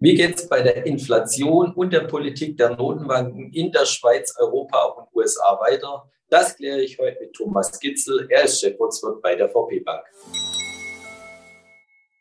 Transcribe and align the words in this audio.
Wie 0.00 0.14
geht 0.14 0.36
es 0.36 0.48
bei 0.48 0.62
der 0.62 0.86
Inflation 0.86 1.72
und 1.72 1.92
der 1.92 2.02
Politik 2.02 2.56
der 2.56 2.76
Notenbanken 2.76 3.52
in 3.52 3.72
der 3.72 3.84
Schweiz, 3.84 4.32
Europa 4.38 4.84
und 4.84 5.08
USA 5.12 5.58
weiter? 5.60 6.08
Das 6.30 6.54
kläre 6.54 6.80
ich 6.82 6.96
heute 7.00 7.18
mit 7.20 7.32
Thomas 7.32 7.80
Gitzel. 7.80 8.28
Er 8.30 8.44
ist 8.44 8.60
Chefvolkswirt 8.60 9.20
bei 9.20 9.34
der 9.34 9.48
VP 9.48 9.80
Bank. 9.80 10.04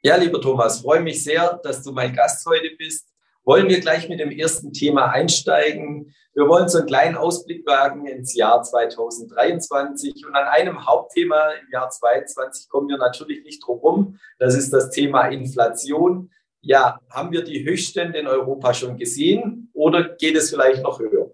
Ja, 0.01 0.15
lieber 0.15 0.41
Thomas, 0.41 0.81
freue 0.81 1.01
mich 1.01 1.23
sehr, 1.23 1.59
dass 1.61 1.83
du 1.83 1.91
mein 1.91 2.15
Gast 2.15 2.43
heute 2.47 2.71
bist. 2.79 3.09
Wollen 3.45 3.69
wir 3.69 3.79
gleich 3.79 4.09
mit 4.09 4.19
dem 4.19 4.31
ersten 4.31 4.73
Thema 4.73 5.11
einsteigen? 5.11 6.15
Wir 6.33 6.47
wollen 6.47 6.69
so 6.69 6.79
einen 6.79 6.87
kleinen 6.87 7.15
Ausblick 7.15 7.65
wagen 7.67 8.07
ins 8.07 8.35
Jahr 8.35 8.63
2023 8.63 10.25
und 10.25 10.35
an 10.35 10.47
einem 10.47 10.87
Hauptthema 10.87 11.51
im 11.61 11.71
Jahr 11.71 11.91
2022 11.91 12.69
kommen 12.69 12.89
wir 12.89 12.97
natürlich 12.97 13.43
nicht 13.43 13.63
drum 13.63 13.79
herum. 13.79 14.19
Das 14.39 14.55
ist 14.55 14.73
das 14.73 14.89
Thema 14.89 15.27
Inflation. 15.27 16.31
Ja, 16.67 16.99
haben 17.09 17.31
wir 17.31 17.45
die 17.45 17.63
Höchststände 17.63 18.19
in 18.19 18.27
Europa 18.27 18.73
schon 18.73 18.97
gesehen 18.97 19.69
oder 19.73 20.03
geht 20.03 20.35
es 20.35 20.49
vielleicht 20.49 20.83
noch 20.83 20.99
höher? 20.99 21.33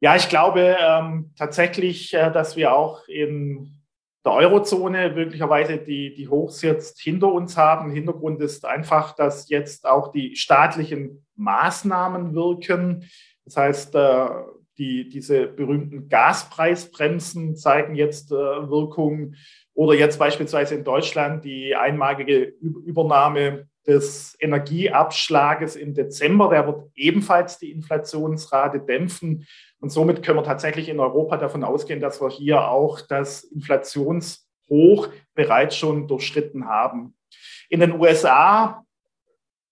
Ja, 0.00 0.16
ich 0.16 0.28
glaube 0.28 0.76
ähm, 0.78 1.32
tatsächlich, 1.34 2.12
äh, 2.12 2.30
dass 2.30 2.56
wir 2.56 2.74
auch 2.74 3.08
in 3.08 3.80
der 4.22 4.34
Eurozone 4.34 5.12
möglicherweise 5.14 5.78
die, 5.78 6.14
die 6.14 6.28
Hochs 6.28 6.60
jetzt 6.60 7.00
hinter 7.00 7.32
uns 7.32 7.56
haben. 7.56 7.90
Hintergrund 7.90 8.42
ist 8.42 8.66
einfach, 8.66 9.14
dass 9.14 9.48
jetzt 9.48 9.86
auch 9.86 10.12
die 10.12 10.36
staatlichen 10.36 11.24
Maßnahmen 11.36 12.34
wirken. 12.34 13.08
Das 13.46 13.56
heißt, 13.56 13.94
äh, 13.94 14.28
die, 14.78 15.08
diese 15.08 15.46
berühmten 15.46 16.08
Gaspreisbremsen 16.08 17.56
zeigen 17.56 17.94
jetzt 17.94 18.30
äh, 18.30 18.34
Wirkung. 18.34 19.34
Oder 19.74 19.94
jetzt 19.94 20.18
beispielsweise 20.18 20.74
in 20.74 20.84
Deutschland 20.84 21.44
die 21.44 21.74
einmalige 21.74 22.54
Übernahme 22.60 23.68
des 23.86 24.36
Energieabschlages 24.40 25.76
im 25.76 25.94
Dezember. 25.94 26.50
Der 26.50 26.66
wird 26.66 26.90
ebenfalls 26.94 27.58
die 27.58 27.70
Inflationsrate 27.70 28.80
dämpfen. 28.80 29.46
Und 29.78 29.90
somit 29.90 30.22
können 30.22 30.38
wir 30.38 30.44
tatsächlich 30.44 30.88
in 30.88 31.00
Europa 31.00 31.36
davon 31.36 31.62
ausgehen, 31.62 32.00
dass 32.00 32.20
wir 32.20 32.30
hier 32.30 32.68
auch 32.68 33.00
das 33.00 33.44
Inflationshoch 33.44 35.08
bereits 35.34 35.76
schon 35.76 36.08
durchschritten 36.08 36.66
haben. 36.66 37.16
In 37.68 37.80
den 37.80 37.92
USA 38.00 38.84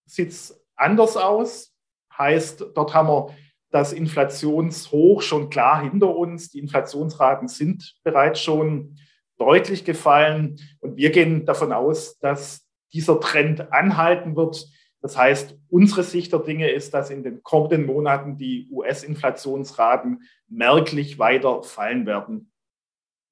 sieht 0.06 0.30
es 0.30 0.62
anders 0.76 1.16
aus. 1.16 1.74
Heißt, 2.16 2.66
dort 2.74 2.94
haben 2.94 3.08
wir 3.08 3.34
das 3.74 3.92
Inflationshoch 3.92 5.20
schon 5.20 5.50
klar 5.50 5.82
hinter 5.82 6.14
uns. 6.14 6.48
Die 6.50 6.60
Inflationsraten 6.60 7.48
sind 7.48 7.96
bereits 8.04 8.40
schon 8.40 8.96
deutlich 9.36 9.84
gefallen. 9.84 10.60
Und 10.78 10.96
wir 10.96 11.10
gehen 11.10 11.44
davon 11.44 11.72
aus, 11.72 12.16
dass 12.20 12.64
dieser 12.92 13.18
Trend 13.18 13.72
anhalten 13.72 14.36
wird. 14.36 14.68
Das 15.02 15.18
heißt, 15.18 15.58
unsere 15.68 16.04
Sicht 16.04 16.32
der 16.32 16.38
Dinge 16.38 16.70
ist, 16.70 16.94
dass 16.94 17.10
in 17.10 17.24
den 17.24 17.42
kommenden 17.42 17.84
Monaten 17.84 18.38
die 18.38 18.68
US-Inflationsraten 18.70 20.22
merklich 20.48 21.18
weiter 21.18 21.64
fallen 21.64 22.06
werden. 22.06 22.52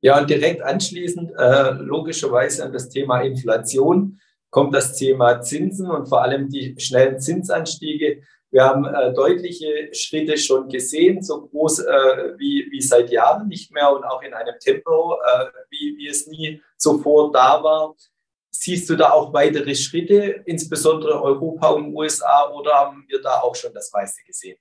Ja, 0.01 0.19
und 0.19 0.29
direkt 0.29 0.61
anschließend, 0.61 1.31
äh, 1.39 1.71
logischerweise 1.75 2.65
an 2.65 2.73
das 2.73 2.89
Thema 2.89 3.21
Inflation, 3.21 4.19
kommt 4.51 4.75
das 4.75 4.97
Thema 4.97 5.41
Zinsen 5.41 5.89
und 5.89 6.09
vor 6.09 6.23
allem 6.23 6.49
die 6.49 6.75
schnellen 6.79 7.21
Zinsanstiege. 7.21 8.23
Wir 8.53 8.65
haben 8.65 8.85
äh, 8.85 9.15
deutliche 9.15 9.89
Schritte 9.95 10.37
schon 10.37 10.69
gesehen, 10.69 11.23
so 11.23 11.47
groß 11.47 11.79
äh, 11.81 12.35
wie, 12.37 12.69
wie 12.71 12.83
seit 12.83 13.11
Jahren 13.11 13.49
nicht 13.49 13.73
mehr 13.73 13.91
und 13.91 14.05
auch 14.05 14.23
in 14.23 14.35
einem 14.35 14.55
Tempo, 14.61 15.15
äh, 15.15 15.47
wie, 15.71 15.97
wie 15.97 16.07
es 16.07 16.27
nie 16.27 16.63
zuvor 16.77 17.33
da 17.33 17.65
war. 17.65 17.95
Siehst 18.51 18.91
du 18.91 18.97
da 18.97 19.13
auch 19.13 19.33
weitere 19.33 19.75
Schritte, 19.75 20.43
insbesondere 20.45 21.23
Europa 21.23 21.71
und 21.71 21.95
USA, 21.95 22.51
oder 22.51 22.75
haben 22.75 23.07
wir 23.09 23.23
da 23.23 23.41
auch 23.41 23.57
schon 23.57 23.73
das 23.73 23.91
meiste 23.91 24.23
gesehen? 24.23 24.59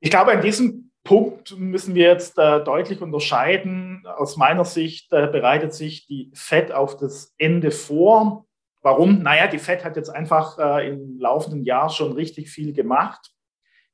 Ich 0.00 0.10
glaube, 0.10 0.32
an 0.32 0.42
diesem 0.42 0.90
Punkt 1.04 1.56
müssen 1.56 1.94
wir 1.94 2.08
jetzt 2.08 2.36
äh, 2.36 2.64
deutlich 2.64 3.00
unterscheiden. 3.00 4.04
Aus 4.16 4.36
meiner 4.36 4.64
Sicht 4.64 5.12
äh, 5.12 5.28
bereitet 5.28 5.72
sich 5.72 6.08
die 6.08 6.32
FED 6.34 6.72
auf 6.72 6.96
das 6.96 7.32
Ende 7.38 7.70
vor. 7.70 8.46
Warum? 8.82 9.22
Naja, 9.22 9.46
die 9.46 9.58
FED 9.58 9.84
hat 9.84 9.96
jetzt 9.96 10.08
einfach 10.08 10.58
äh, 10.58 10.88
im 10.88 11.18
laufenden 11.18 11.64
Jahr 11.64 11.90
schon 11.90 12.12
richtig 12.12 12.50
viel 12.50 12.72
gemacht. 12.72 13.30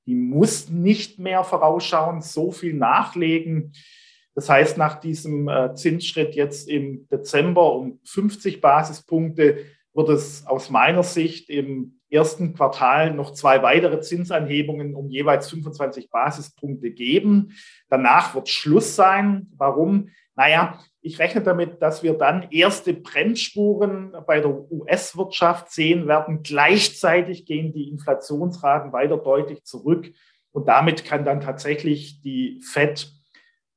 Die 0.06 0.14
muss 0.14 0.68
nicht 0.68 1.18
mehr 1.18 1.42
vorausschauen, 1.42 2.20
so 2.20 2.52
viel 2.52 2.74
nachlegen. 2.74 3.72
Das 4.36 4.48
heißt, 4.48 4.76
nach 4.76 5.00
diesem 5.00 5.48
äh, 5.48 5.74
Zinsschritt 5.74 6.34
jetzt 6.34 6.68
im 6.68 7.08
Dezember 7.08 7.72
um 7.72 8.00
50 8.04 8.60
Basispunkte 8.60 9.64
wird 9.94 10.08
es 10.10 10.46
aus 10.46 10.70
meiner 10.70 11.02
Sicht 11.02 11.48
im 11.48 12.00
ersten 12.10 12.54
Quartal 12.54 13.12
noch 13.12 13.32
zwei 13.32 13.62
weitere 13.62 14.00
Zinsanhebungen 14.00 14.94
um 14.94 15.08
jeweils 15.08 15.50
25 15.50 16.10
Basispunkte 16.10 16.90
geben. 16.90 17.52
Danach 17.88 18.34
wird 18.34 18.48
Schluss 18.48 18.94
sein. 18.94 19.48
Warum? 19.56 20.10
Naja, 20.36 20.78
ich 21.06 21.18
rechne 21.20 21.40
damit, 21.40 21.80
dass 21.80 22.02
wir 22.02 22.14
dann 22.14 22.48
erste 22.50 22.92
Bremsspuren 22.92 24.14
bei 24.26 24.40
der 24.40 24.70
US-Wirtschaft 24.72 25.70
sehen 25.70 26.08
werden. 26.08 26.42
Gleichzeitig 26.42 27.46
gehen 27.46 27.72
die 27.72 27.88
Inflationsraten 27.88 28.92
weiter 28.92 29.16
deutlich 29.16 29.62
zurück. 29.62 30.12
Und 30.50 30.66
damit 30.66 31.04
kann 31.04 31.24
dann 31.24 31.40
tatsächlich 31.40 32.20
die 32.22 32.60
FED 32.60 33.12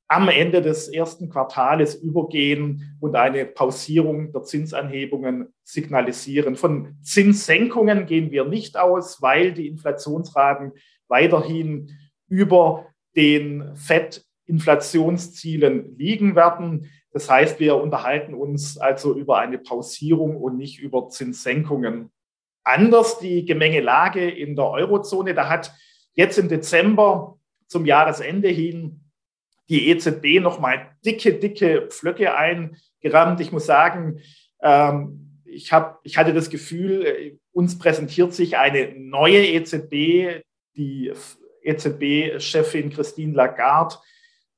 am 0.08 0.28
Ende 0.28 0.60
des 0.60 0.88
ersten 0.88 1.28
Quartales 1.30 1.94
übergehen 1.94 2.96
und 2.98 3.14
eine 3.14 3.46
Pausierung 3.46 4.32
der 4.32 4.42
Zinsanhebungen 4.42 5.54
signalisieren. 5.62 6.56
Von 6.56 6.96
Zinssenkungen 7.00 8.06
gehen 8.06 8.32
wir 8.32 8.44
nicht 8.44 8.76
aus, 8.76 9.22
weil 9.22 9.52
die 9.52 9.68
Inflationsraten 9.68 10.72
weiterhin 11.06 11.92
über 12.28 12.86
den 13.14 13.76
FED-Inflationszielen 14.50 15.96
liegen 15.96 16.34
werden. 16.34 16.90
Das 17.12 17.30
heißt, 17.30 17.60
wir 17.60 17.76
unterhalten 17.76 18.34
uns 18.34 18.78
also 18.78 19.16
über 19.16 19.38
eine 19.38 19.58
Pausierung 19.58 20.36
und 20.36 20.56
nicht 20.56 20.80
über 20.80 21.08
Zinssenkungen. 21.08 22.10
Anders 22.62 23.18
die 23.18 23.44
Gemengelage 23.44 24.28
in 24.28 24.54
der 24.54 24.66
Eurozone. 24.66 25.34
Da 25.34 25.48
hat 25.48 25.72
jetzt 26.14 26.38
im 26.38 26.48
Dezember 26.48 27.38
zum 27.66 27.86
Jahresende 27.86 28.48
hin 28.48 29.00
die 29.68 29.88
EZB 29.88 30.40
nochmal 30.40 30.90
dicke, 31.04 31.34
dicke 31.34 31.86
Pflöcke 31.88 32.34
eingerammt. 32.36 33.40
Ich 33.40 33.52
muss 33.52 33.66
sagen, 33.66 34.20
ähm, 34.62 35.42
ich, 35.44 35.72
hab, 35.72 36.00
ich 36.04 36.16
hatte 36.16 36.34
das 36.34 36.50
Gefühl, 36.50 37.06
äh, 37.06 37.38
uns 37.52 37.78
präsentiert 37.78 38.34
sich 38.34 38.56
eine 38.56 38.92
neue 38.96 39.46
EZB. 39.46 40.42
Die 40.76 41.12
EZB-Chefin 41.62 42.90
Christine 42.90 43.34
Lagarde 43.34 43.96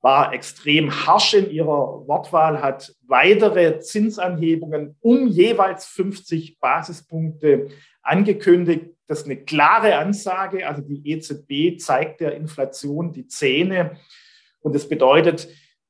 war 0.03 0.35
extrem 0.35 0.91
harsch 1.07 1.35
in 1.35 1.51
ihrer 1.51 2.07
Wortwahl, 2.07 2.61
hat 2.61 2.95
weitere 3.07 3.79
Zinsanhebungen 3.79 4.97
um 5.01 5.29
jeweils 5.29 5.87
50 5.87 6.59
Basispunkte 6.59 7.69
angekündigt. 8.03 8.91
Das 9.07 9.21
ist 9.21 9.27
eine 9.27 9.37
klare 9.45 9.97
Ansage. 9.97 10.67
Also 10.67 10.83
die 10.83 11.09
EZB 11.09 11.81
zeigt 11.81 12.21
der 12.21 12.35
Inflation 12.35 13.13
die 13.13 13.29
Zähne. 13.29 13.93
Und 14.61 14.75
das 14.75 14.89
bedeutet, 14.89 15.49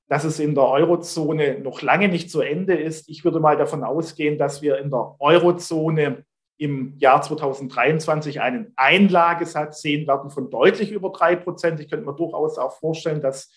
dass 0.09 0.25
es 0.25 0.39
in 0.39 0.55
der 0.55 0.65
Eurozone 0.65 1.61
noch 1.61 1.81
lange 1.81 2.09
nicht 2.09 2.31
zu 2.31 2.43
Ende 2.43 2.75
ist. 2.75 3.09
Ich 3.09 3.25
würde 3.25 3.41
mal 3.41 3.57
davon 3.57 3.83
ausgehen, 3.83 4.37
dass 4.37 4.61
wir 4.61 4.77
in 4.79 4.91
der 4.91 5.17
Eurozone 5.21 6.27
im 6.59 6.99
Jahr 6.99 7.23
2023 7.23 8.43
einen 8.43 8.75
Einlagesatz 8.77 9.81
sehen 9.81 10.07
werden 10.07 10.31
von 10.31 10.51
deutlich 10.51 10.93
über 10.93 11.11
drei 11.11 11.35
Prozent. 11.35 11.81
Ich 11.81 11.89
könnte 11.89 12.05
mir 12.05 12.15
durchaus 12.15 12.59
auch 12.59 12.79
vorstellen, 12.79 13.23
dass 13.23 13.51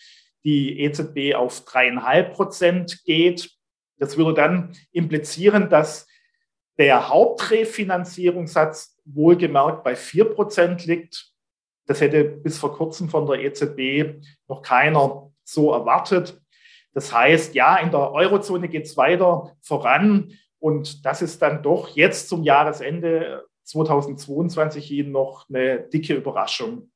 die 0.46 0.80
EZB 0.80 1.36
auf 1.36 1.66
dreieinhalb 1.66 2.34
Prozent 2.34 3.04
geht. 3.04 3.52
Das 3.98 4.18
würde 4.18 4.36
dann 4.36 4.78
implizieren, 4.92 5.70
dass 5.70 6.08
der 6.78 7.10
Hauptrefinanzierungssatz 7.10 8.98
wohlgemerkt 9.06 9.84
bei 9.84 9.96
vier 9.96 10.26
Prozent 10.26 10.86
liegt. 10.86 11.32
Das 11.88 12.02
hätte 12.02 12.24
bis 12.24 12.58
vor 12.58 12.74
kurzem 12.76 13.10
von 13.10 13.26
der 13.26 13.42
EZB 13.42 14.22
noch 14.48 14.62
keiner 14.62 15.32
so 15.44 15.72
erwartet. 15.72 16.42
Das 16.94 17.14
heißt, 17.14 17.56
ja, 17.56 17.78
in 17.78 17.92
der 17.92 18.12
Eurozone 18.12 18.70
geht 18.70 18.86
es 18.86 18.98
weiter 18.98 19.56
voran. 19.62 20.34
Und 20.60 21.06
das 21.06 21.22
ist 21.22 21.42
dann 21.42 21.62
doch 21.62 21.90
jetzt 21.90 22.30
zum 22.30 22.44
Jahresende 22.44 23.46
2022 23.64 24.92
Ihnen 24.92 25.12
noch 25.12 25.48
eine 25.50 25.80
dicke 25.80 26.16
Überraschung. 26.16 26.92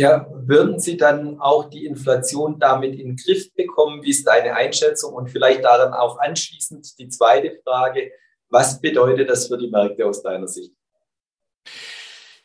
Ja, 0.00 0.26
würden 0.32 0.78
Sie 0.80 0.96
dann 0.96 1.38
auch 1.40 1.68
die 1.68 1.84
Inflation 1.84 2.58
damit 2.58 2.98
in 2.98 3.08
den 3.08 3.16
Griff 3.16 3.52
bekommen? 3.52 4.02
Wie 4.02 4.08
ist 4.08 4.26
deine 4.26 4.54
Einschätzung? 4.54 5.12
Und 5.12 5.28
vielleicht 5.28 5.62
daran 5.62 5.92
auch 5.92 6.18
anschließend 6.18 6.98
die 6.98 7.10
zweite 7.10 7.60
Frage. 7.62 8.10
Was 8.48 8.80
bedeutet 8.80 9.28
das 9.28 9.48
für 9.48 9.58
die 9.58 9.68
Märkte 9.68 10.06
aus 10.06 10.22
deiner 10.22 10.48
Sicht? 10.48 10.72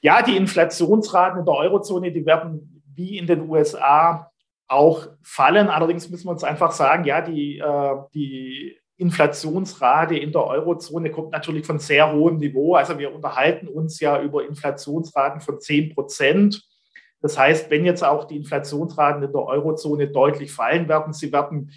Ja, 0.01 0.21
die 0.21 0.35
Inflationsraten 0.35 1.39
in 1.39 1.45
der 1.45 1.55
Eurozone, 1.55 2.11
die 2.11 2.25
werden 2.25 2.83
wie 2.93 3.17
in 3.17 3.25
den 3.25 3.49
USA 3.49 4.29
auch 4.67 5.07
fallen. 5.23 5.69
Allerdings 5.69 6.09
müssen 6.09 6.27
wir 6.27 6.31
uns 6.31 6.43
einfach 6.43 6.73
sagen, 6.73 7.05
ja, 7.05 7.21
die, 7.21 7.59
äh, 7.59 7.95
die 8.13 8.77
Inflationsrate 8.97 10.17
in 10.17 10.33
der 10.33 10.43
Eurozone 10.43 11.09
kommt 11.09 11.31
natürlich 11.31 11.65
von 11.65 11.79
sehr 11.79 12.11
hohem 12.11 12.35
Niveau. 12.35 12.75
Also 12.75 12.99
wir 12.99 13.15
unterhalten 13.15 13.69
uns 13.69 14.01
ja 14.01 14.21
über 14.21 14.45
Inflationsraten 14.45 15.39
von 15.39 15.61
10 15.61 15.93
Prozent. 15.93 16.61
Das 17.21 17.37
heißt, 17.37 17.69
wenn 17.69 17.85
jetzt 17.85 18.03
auch 18.03 18.25
die 18.25 18.37
Inflationsraten 18.37 19.23
in 19.23 19.31
der 19.31 19.41
Eurozone 19.41 20.07
deutlich 20.07 20.51
fallen 20.51 20.87
werden, 20.87 21.13
sie 21.13 21.31
werden 21.31 21.71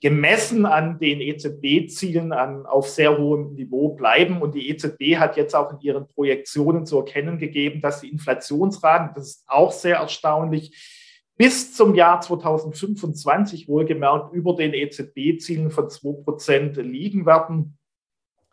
gemessen 0.00 0.66
an 0.66 0.98
den 0.98 1.20
EZB-Zielen 1.20 2.32
auf 2.32 2.88
sehr 2.90 3.16
hohem 3.16 3.54
Niveau 3.54 3.94
bleiben. 3.94 4.42
Und 4.42 4.54
die 4.54 4.68
EZB 4.68 5.16
hat 5.16 5.36
jetzt 5.36 5.54
auch 5.54 5.72
in 5.72 5.80
ihren 5.80 6.06
Projektionen 6.08 6.84
zu 6.84 6.98
erkennen 6.98 7.38
gegeben, 7.38 7.80
dass 7.80 8.02
die 8.02 8.10
Inflationsraten, 8.10 9.14
das 9.14 9.28
ist 9.28 9.44
auch 9.46 9.72
sehr 9.72 9.96
erstaunlich, 9.96 11.14
bis 11.36 11.74
zum 11.74 11.94
Jahr 11.94 12.20
2025 12.20 13.66
wohlgemerkt 13.66 14.34
über 14.34 14.54
den 14.54 14.74
EZB-Zielen 14.74 15.70
von 15.70 15.86
2% 15.86 16.80
liegen 16.82 17.24
werden. 17.24 17.78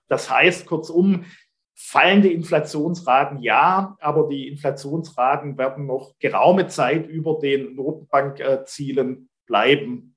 Das 0.07 0.29
heißt, 0.29 0.65
kurzum, 0.65 1.25
fallende 1.83 2.31
Inflationsraten 2.31 3.39
ja, 3.39 3.98
aber 4.00 4.30
die 4.30 4.48
Inflationsraten 4.48 5.57
werden 5.57 5.88
noch 5.88 6.13
geraume 6.19 6.68
Zeit 6.68 7.07
über 7.07 7.39
den 7.42 7.75
Notenbankzielen 7.75 9.30
bleiben. 9.45 10.16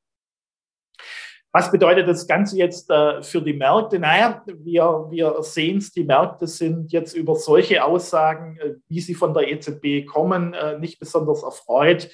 Was 1.52 1.70
bedeutet 1.70 2.08
das 2.08 2.26
Ganze 2.26 2.58
jetzt 2.58 2.90
äh, 2.90 3.22
für 3.22 3.40
die 3.40 3.52
Märkte? 3.52 4.00
Naja, 4.00 4.42
wir, 4.46 5.06
wir 5.08 5.36
sehen 5.42 5.78
es, 5.78 5.92
die 5.92 6.02
Märkte 6.02 6.48
sind 6.48 6.90
jetzt 6.92 7.14
über 7.14 7.36
solche 7.36 7.84
Aussagen, 7.84 8.58
äh, 8.58 8.74
wie 8.88 9.00
sie 9.00 9.14
von 9.14 9.32
der 9.32 9.48
EZB 9.48 10.04
kommen, 10.04 10.52
äh, 10.52 10.80
nicht 10.80 10.98
besonders 10.98 11.44
erfreut. 11.44 12.10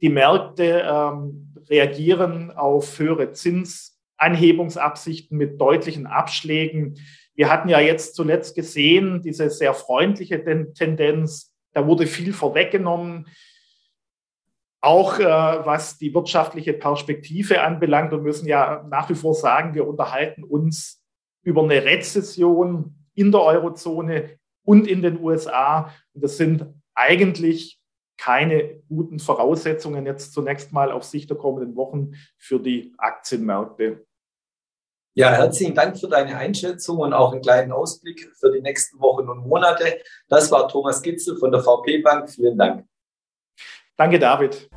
Die 0.00 0.08
Märkte 0.08 0.84
ähm, 0.86 1.52
reagieren 1.68 2.52
auf 2.52 2.96
höhere 2.98 3.32
Zinsanhebungsabsichten 3.32 5.36
mit 5.36 5.60
deutlichen 5.60 6.06
Abschlägen. 6.06 6.94
Wir 7.34 7.50
hatten 7.50 7.68
ja 7.68 7.80
jetzt 7.80 8.14
zuletzt 8.14 8.54
gesehen, 8.54 9.22
diese 9.22 9.50
sehr 9.50 9.74
freundliche 9.74 10.42
Tendenz, 10.74 11.52
da 11.72 11.86
wurde 11.86 12.06
viel 12.06 12.32
vorweggenommen. 12.32 13.26
Auch 14.80 15.18
äh, 15.18 15.24
was 15.24 15.98
die 15.98 16.14
wirtschaftliche 16.14 16.74
Perspektive 16.74 17.62
anbelangt, 17.62 18.12
wir 18.12 18.18
müssen 18.18 18.46
ja 18.46 18.86
nach 18.88 19.08
wie 19.08 19.14
vor 19.14 19.34
sagen, 19.34 19.74
wir 19.74 19.88
unterhalten 19.88 20.44
uns 20.44 21.02
über 21.42 21.62
eine 21.62 21.84
Rezession 21.84 22.94
in 23.14 23.32
der 23.32 23.42
Eurozone 23.42 24.38
und 24.64 24.86
in 24.86 25.02
den 25.02 25.20
USA. 25.20 25.92
Und 26.12 26.22
das 26.22 26.36
sind 26.36 26.66
eigentlich 26.94 27.80
keine 28.16 28.82
guten 28.88 29.18
Voraussetzungen 29.18 30.06
jetzt 30.06 30.32
zunächst 30.32 30.72
mal 30.72 30.92
auf 30.92 31.02
Sicht 31.04 31.30
der 31.30 31.36
kommenden 31.36 31.76
Wochen 31.76 32.12
für 32.38 32.60
die 32.60 32.94
Aktienmärkte. 32.98 34.06
Ja, 35.16 35.30
herzlichen 35.30 35.76
Dank 35.76 35.96
für 35.96 36.08
deine 36.08 36.36
Einschätzung 36.36 36.98
und 36.98 37.12
auch 37.12 37.30
einen 37.30 37.40
kleinen 37.40 37.70
Ausblick 37.70 38.32
für 38.34 38.50
die 38.50 38.60
nächsten 38.60 38.98
Wochen 39.00 39.28
und 39.28 39.46
Monate. 39.46 40.00
Das 40.28 40.50
war 40.50 40.66
Thomas 40.66 41.02
Gitzel 41.02 41.36
von 41.36 41.52
der 41.52 41.60
VP 41.60 41.98
Bank. 41.98 42.28
Vielen 42.28 42.58
Dank. 42.58 42.84
Danke, 43.96 44.18
David. 44.18 44.68